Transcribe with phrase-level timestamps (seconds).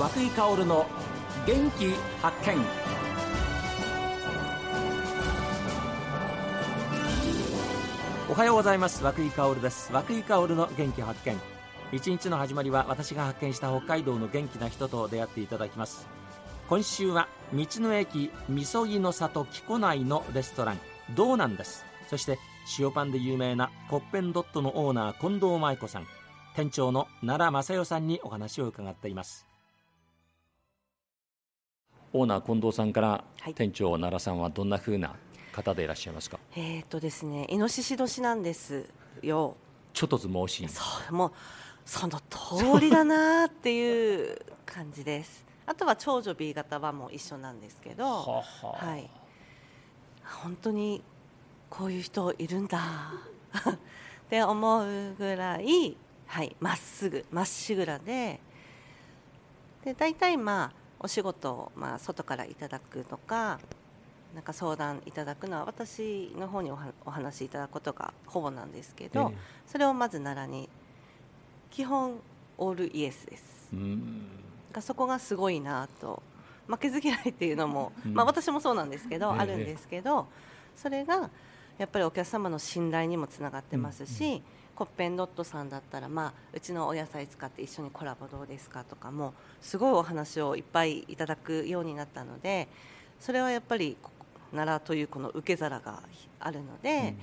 [0.00, 0.86] 和久井薫の
[1.46, 1.90] 元気
[2.22, 2.56] 発見。
[8.30, 9.04] おはようございます。
[9.04, 9.92] 和久井薫です。
[9.92, 11.38] 和久井薫の元気発見。
[11.92, 16.08] 一日の始まりは私が発見した北海道の元気な人と出会っていただきます。
[16.70, 20.78] 今週は道の駅みそぎの里木古内のレストラン。
[21.14, 21.84] どうなんです？
[22.08, 22.38] そして
[22.78, 26.06] 塩パンで有名なコッペンドットのオーナー近藤舞子さん。
[26.56, 29.49] 店長の奈良正代さんにお話を伺っています。
[32.12, 35.14] オーナー近藤さんから、はい、店長奈良さんはどんなふうな
[35.52, 36.38] 方でいらっしゃいますか？
[36.56, 38.88] えっ、とですねイノシシ年なんです
[39.22, 39.56] よ。
[39.92, 40.64] ちょっとずもし。
[40.64, 41.32] いそうもう
[41.84, 45.44] その通りだなっていう感じです。
[45.66, 48.04] あとは長女 B 型はもう一緒なんですけど。
[48.04, 49.08] ははい。
[50.42, 51.02] 本当に
[51.68, 52.78] こういう人いるんだ。
[53.68, 53.78] っ
[54.28, 58.40] て思うぐらいはいまっすぐまっしぐらで。
[59.84, 63.58] で大体まあお仕事をまあ外からいただくとか
[64.34, 70.68] なんか相談いただくのは私の方にお話しいただくことがほぼなんですけど、えー、それをまず奈良に
[71.70, 72.20] 基本
[72.58, 73.72] オールイエスです。
[74.72, 76.22] がそこがすごいなと。
[76.68, 80.28] 負けず嫌いっていうのも、まあ、私もそうなんですけど、あるんですけど
[80.76, 81.28] それが
[81.78, 84.42] やっぱりお客様の信頼にもつながってますし、
[84.80, 92.66] コッペンドットさんだったら、まあ、うちのお野菜使って一緒にコラボどうですかとかもすごいお話をいっぱいいただくようになったので
[93.20, 93.98] それはやっぱり
[94.52, 96.00] 奈良というこの受け皿が
[96.38, 97.14] あるので、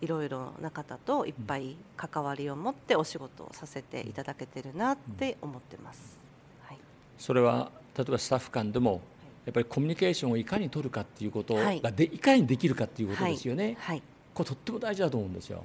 [0.00, 6.18] いろいろな方といっぱい関わりを持ってお仕事をさせていただけてるなって思ってます、
[6.62, 6.78] はい、
[7.18, 9.02] それは例えばスタッフ間でも
[9.44, 15.62] やっぱりコミュニケーションをいかに取るかっていうことがで、はい、いかにできるかっていうことですよね、はい、これとっても大事だと思うんですよ。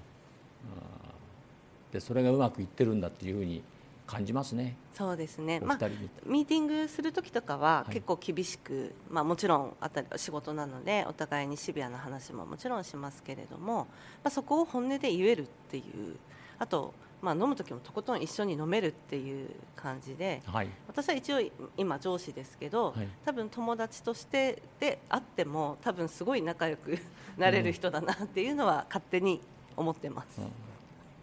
[1.96, 3.64] でそれがうまくいってるんだっていうふうに
[4.06, 4.76] 感じますね。
[4.94, 5.62] そうですね。
[5.62, 5.88] まあ
[6.25, 13.86] ミーティングする時とかは結構厳しく、はい、まあもちろんあたり仕事なのでお互いにシビアな話ももちろんしますけれども、ま
[14.25, 16.18] あそこを本音で言えるっていう、
[16.59, 21.40] あとまあ飲む時もとことん一緒に飲めるっていう感じで、はい、私は一応
[21.78, 27.00] 今上司ですけど、はい、多分友達としてであっても多分すごい仲良く
[27.38, 29.40] なれる人だなっていうのは勝手に
[29.78, 30.42] 思ってます。
[30.42, 30.75] うん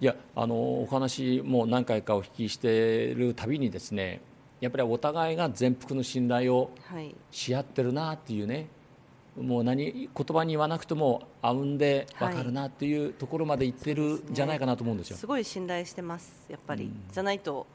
[0.02, 4.20] いやあのお話も何回かお聞きしているたびにですね
[4.60, 6.72] やっぱりお互いが全幅の信頼を
[7.30, 8.68] し合ってるなっていうね、
[9.36, 15.16] はい、もう何言葉に言わなくてもあうんで分かるなっていうところまで言ってるんじゃないかなと思うんですよ。
[15.16, 17.68] すごい信頼してますやっぱり、うん、じゃないと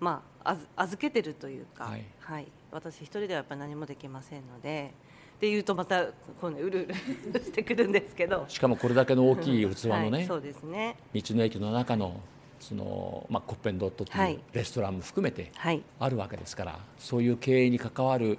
[0.00, 4.92] まあ預けてるというか、はい、はい、私一人ではやっぱり何もできませんので。
[5.40, 6.04] っていうとまた
[6.38, 6.86] こう、ね、うる
[7.30, 8.44] うるしてくるんですけど。
[8.46, 10.96] しかもこれだけの大きい器のねはい、そうですね。
[11.14, 12.20] 道の駅の中の
[12.60, 15.50] その、まあ、コッペンドットというレストランも含めて
[15.98, 18.36] あるわけですから、はい、そういう経営に関わる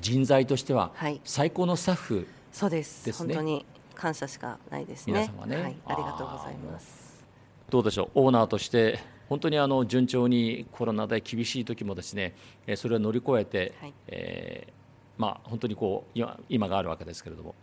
[0.00, 0.90] 人材としては
[1.22, 3.12] 最高のスタッフ、ね、そうです。
[3.12, 5.12] 本当に感謝しかないですね。
[5.12, 7.24] 皆様ね、はい、ありがとうございます。
[7.70, 8.22] どうでしょう？
[8.22, 12.34] オーナーとして本当にあの順調にコロナで厳しい時もですね
[12.74, 14.79] それを乗り越えて、はい、えー
[15.20, 17.54] まあ、本当にこう今今があるわけですけれども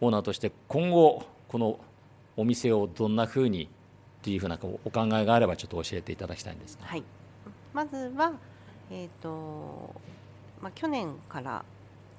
[0.00, 1.80] オーナーとして今後この
[2.36, 3.68] お店をどんなふうにっ
[4.22, 7.02] ていうふうなお考えがあればちょっと教えていただきたいんですが、はい、
[7.74, 8.32] まずは、
[8.92, 9.92] えーと
[10.62, 11.64] まあ、去年から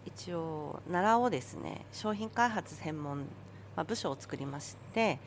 [0.06, 3.24] 一応奈良をですね商品開発専門、ま
[3.78, 5.20] あ、部署を作りまして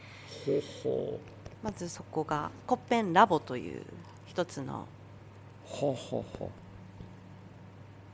[1.62, 3.82] まずそこがコッペンラボという
[4.26, 4.86] 一つの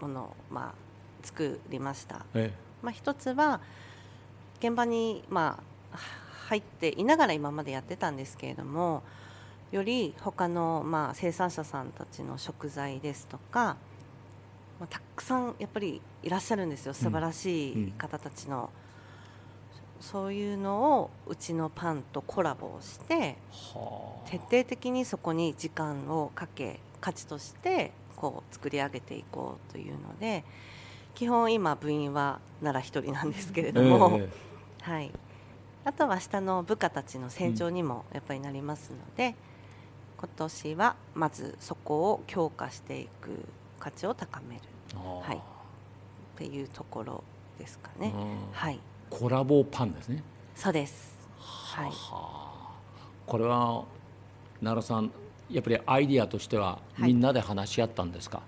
[0.01, 0.88] ものを、まあ、
[1.29, 3.61] 作りました、ええ、まあ、一つは
[4.61, 5.61] 現場に、ま
[5.93, 5.99] あ、
[6.47, 9.03] 入っていながら今までやってたんですけれども
[9.71, 13.77] より他のまあ生産者さんたちの食材ですとか、
[14.81, 16.95] まあ、たくさんやっぱりいらっしゃるんですよ。
[16.95, 18.69] 素晴らしい方たちの、うんうん、
[20.01, 23.37] そういうのをうちのパンとコラボをして
[24.25, 30.45] 徹底的にそこに時間をかけ価値としてこう作り上げていこうというので。
[31.19, 35.11] 基本今部員は奈良1人なんですけれども、えー、はい、
[35.85, 39.35] あとは下の部下たちの成長にもやっぱりなりますので、うん、
[40.17, 43.31] 今年はまずそこを強化していく
[43.81, 44.61] 価値を高める、
[44.97, 45.41] はい、っ
[46.37, 47.25] ていうところ
[47.59, 48.15] ですかね。
[48.53, 48.79] はい、
[49.11, 50.23] コラボパンですね。
[50.55, 51.17] そうです。
[51.37, 51.93] はい。
[53.27, 53.83] これは
[54.61, 55.11] 奈良さん
[55.51, 58.39] やっぱりアイディアとしてはみんなで話し合ったんですか？
[58.39, 58.45] は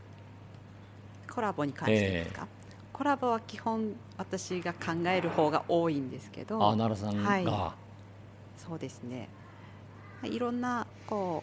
[1.26, 2.46] い、コラボに関してですか？
[2.48, 2.59] えー
[3.00, 6.56] コラボは基本私が考える方が多いんですけど。
[6.56, 7.44] あ奈良さんが、はい、
[8.58, 9.30] そうですね。
[10.22, 11.42] いろんなこ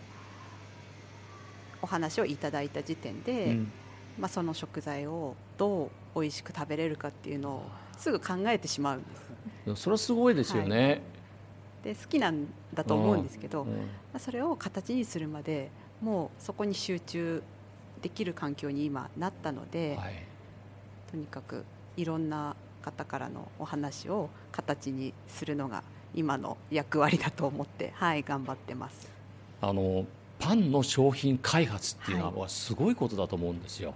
[1.73, 3.71] うお話をいただいた時点で、うん、
[4.19, 7.63] まあ、その食材をどう美味しく食べれるかっていうのを
[7.97, 9.03] すぐ考えてしまうん
[9.65, 9.81] です。
[9.81, 11.01] それはすごいですよね、
[11.83, 13.83] はい、で好きなんだと思うんですけど、うんうん、ま
[14.13, 15.71] あ、それを形にするまで
[16.03, 17.41] もうそこに集中
[18.03, 20.13] できる環境に今なったので、はい、
[21.11, 21.63] とにかく
[21.95, 25.83] いろんな方からのお話を形にするのが
[26.13, 29.07] 今の役割だと思って、はい、頑張ってます。
[29.61, 30.05] あの
[30.39, 33.89] パンの商品開発っていうのはすごいことだと思うんですよ。
[33.89, 33.95] は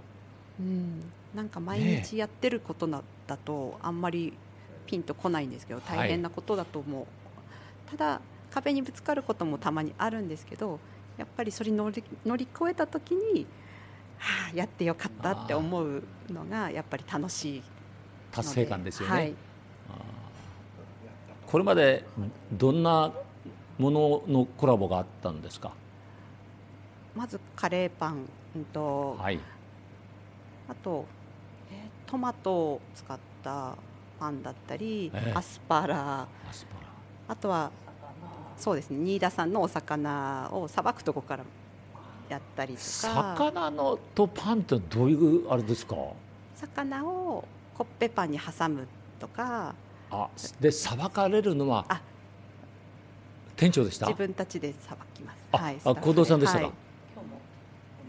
[0.60, 1.02] い、うん、
[1.34, 4.32] なんか毎日やってることだとあんまり
[4.86, 8.20] ピンとこないんですけど大変なことだと思う、はい、ただ
[8.50, 10.78] 壁にぶつかることもたまにあるんですけど
[11.16, 13.46] やっぱりそれ乗り乗り越えた時に、
[14.24, 17.62] はあ、やってよかったって思うのがやっぱり楽しい
[18.30, 18.92] 達成感で。
[18.92, 19.34] すよね、はい、
[21.46, 22.04] これまで
[22.52, 23.12] どんな
[23.78, 25.72] もののコラボがあったんですか？
[27.16, 28.26] まずカレーパン
[28.72, 29.40] と、はい、
[30.68, 31.04] あと、
[31.70, 33.76] えー、トマトを使った
[34.20, 36.28] パンだったり、えー、アスパラ。
[37.28, 37.70] あとは
[38.56, 41.44] そうですね新田さんのお魚をさばくとこから
[42.28, 42.82] やったりとか。
[43.36, 45.96] 魚のとパンってどういうあれですか？
[46.54, 48.86] 魚をコッペパンに挟む
[49.18, 49.74] とか。
[50.10, 50.28] あ
[50.60, 51.86] でさばかれるのは
[53.56, 54.06] 店長でした？
[54.06, 55.36] 自分たちでさばきます。
[55.52, 56.72] あ、はい、あ近藤さんでしたか、はい。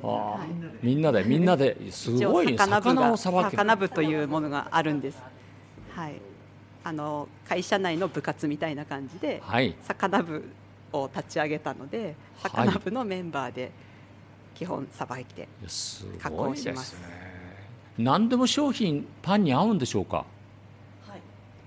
[0.04, 0.46] あ
[0.82, 1.78] みんなでみんなで。
[1.92, 5.18] すごい魚をさばく魚部というものがあるんです。
[5.96, 6.14] はい。
[6.86, 10.44] あの会社内の部活みたいな感じで、はい、魚部
[10.92, 13.72] を立ち上げたので、魚部のメンバーで
[14.54, 15.48] 基本さばいて
[16.20, 16.92] 加工します。
[16.92, 17.08] すね、
[17.98, 20.26] 何でも商品パンに合うんでしょうか？
[21.06, 21.22] はい。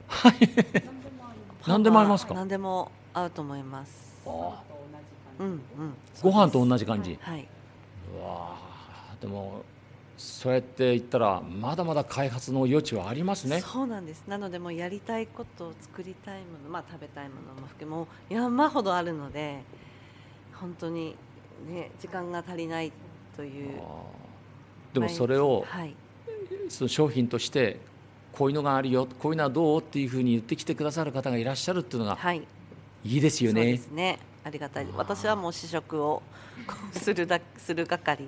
[0.08, 0.34] はい。
[1.66, 2.34] 何でも合いますか？
[2.34, 4.24] 何でも合うと思います。
[5.38, 5.60] うんうん。
[6.22, 7.18] ご飯と同じ感じ。
[7.20, 7.46] はい。
[8.20, 8.56] わ
[9.20, 9.62] でも
[10.16, 19.62] そうやって言ったらまだまだ開発の余地はありますねそうなんですなのでもうやりたいことを作りたいもの、まあ、食べたいものも含めも山ほどあるので
[20.54, 21.16] 本当に、
[21.68, 22.92] ね、時間が足りない
[23.36, 23.78] という。
[24.92, 25.94] でもそれを、はい、
[26.68, 27.80] その商品として
[28.32, 32.42] こういうのがあるよこういうのはどうっていうふうに言ってきてくださる方がいらっしゃるっていうのが、はい、
[33.04, 33.62] いいですよね。
[33.62, 34.18] そうですね。
[34.44, 34.86] ありがたい。
[34.94, 36.22] 私はもう試食を
[36.92, 38.24] するだする係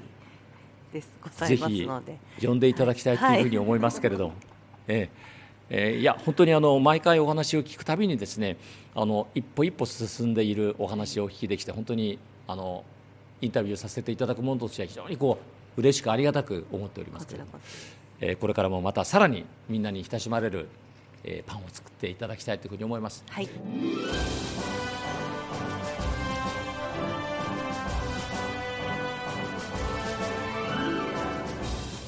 [0.92, 1.10] です。
[1.22, 2.18] ございますので。
[2.40, 4.38] 呼んでいただきたいというふうに思いますけれども、はい、
[4.88, 5.10] え
[5.70, 5.94] え。
[5.96, 8.56] ー、いや本当にあの毎回お話を聞くたびにですね
[8.94, 12.84] あの一歩一歩進んでいるお話をお聞きできて本当にあの
[13.40, 15.38] インタビューさせていただくものとしては非常にこ
[15.76, 17.52] う嬉しくありがたく思っておりますけれども、
[18.20, 20.68] えー、これからもまたさらにみんなに親しまれる、
[21.24, 23.24] えー、パンを作っていただきたいというふうに思います。
[23.30, 23.48] はい。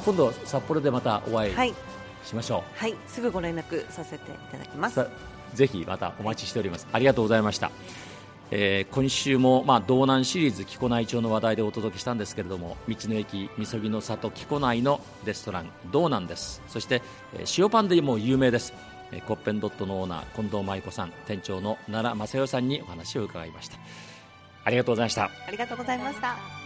[0.04, 1.74] 今度札幌でまたお会い
[2.24, 5.06] しましょう、はい、はい、すぐご連絡させていただきます。
[5.54, 6.88] ぜひまたお待ちしております。
[6.90, 7.70] ありがとうございました
[8.50, 16.62] えー、今週も、まあ、道南シリーズ木古内町の話題でお届けしたんですけれども道の駅みそぎの里木古内のレストラン道南です。
[16.66, 17.02] そして、
[17.34, 18.72] えー、塩パンでも有名です、
[19.12, 23.78] えー、コッペンドットのオーナー近藤舞子さん店長の奈良正代さんにお話を伺いました。
[24.64, 25.30] ありがとうございました。
[25.46, 26.59] ありがとうございました。